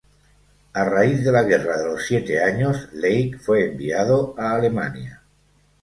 [0.73, 5.21] A raíz de la Guerra de los Siete Años, Lake fue enviado a Alemania.